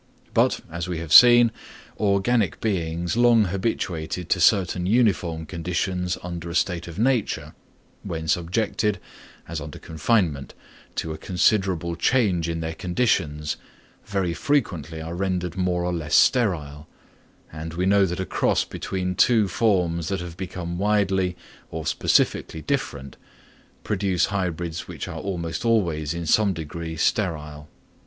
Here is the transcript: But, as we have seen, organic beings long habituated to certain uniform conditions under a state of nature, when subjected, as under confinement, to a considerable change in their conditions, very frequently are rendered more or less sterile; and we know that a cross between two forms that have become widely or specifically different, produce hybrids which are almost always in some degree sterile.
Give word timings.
But, 0.33 0.61
as 0.71 0.87
we 0.87 0.97
have 0.97 1.13
seen, 1.13 1.51
organic 1.99 2.59
beings 2.59 3.15
long 3.15 3.43
habituated 3.45 4.29
to 4.31 4.41
certain 4.41 4.87
uniform 4.87 5.45
conditions 5.45 6.17
under 6.23 6.49
a 6.49 6.55
state 6.55 6.87
of 6.87 6.97
nature, 6.97 7.53
when 8.01 8.27
subjected, 8.27 8.99
as 9.47 9.61
under 9.61 9.77
confinement, 9.77 10.55
to 10.95 11.13
a 11.13 11.19
considerable 11.19 11.95
change 11.95 12.49
in 12.49 12.61
their 12.61 12.73
conditions, 12.73 13.57
very 14.03 14.33
frequently 14.33 15.03
are 15.03 15.13
rendered 15.13 15.55
more 15.55 15.83
or 15.85 15.93
less 15.93 16.15
sterile; 16.15 16.87
and 17.53 17.75
we 17.75 17.85
know 17.85 18.07
that 18.07 18.19
a 18.19 18.25
cross 18.25 18.63
between 18.63 19.13
two 19.13 19.47
forms 19.47 20.07
that 20.07 20.19
have 20.19 20.35
become 20.35 20.79
widely 20.79 21.37
or 21.69 21.85
specifically 21.85 22.63
different, 22.63 23.17
produce 23.83 24.25
hybrids 24.33 24.87
which 24.87 25.07
are 25.07 25.19
almost 25.19 25.63
always 25.63 26.15
in 26.15 26.25
some 26.25 26.53
degree 26.53 26.97
sterile. 26.97 27.69